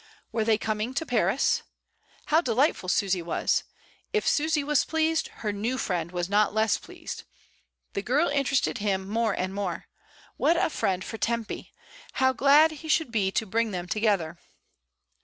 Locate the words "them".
13.69-13.87